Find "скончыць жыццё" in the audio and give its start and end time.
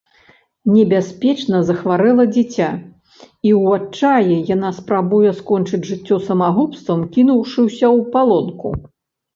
5.43-6.17